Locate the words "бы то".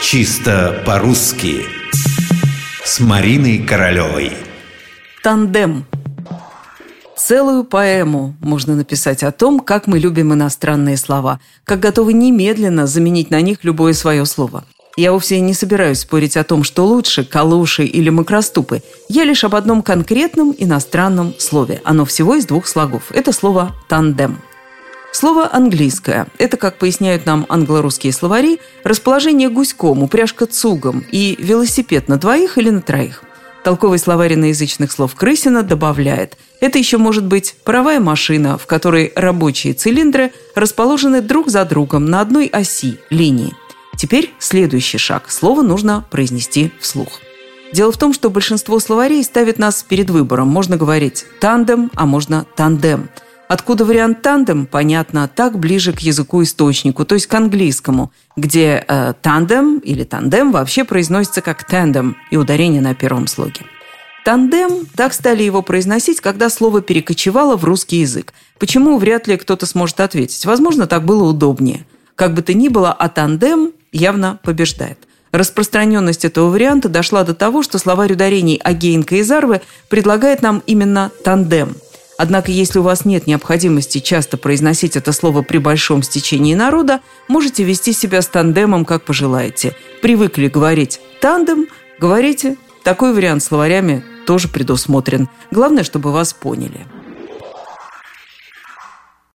72.34-72.52